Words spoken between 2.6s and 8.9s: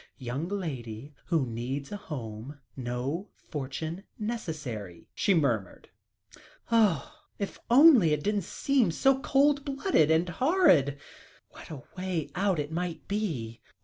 no fortune necessary," she murmured. "Oh! if only it didn't seem